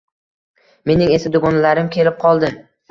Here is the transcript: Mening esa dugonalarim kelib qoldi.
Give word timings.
Mening 0.93 1.13
esa 1.19 1.35
dugonalarim 1.37 1.95
kelib 1.99 2.21
qoldi. 2.27 2.55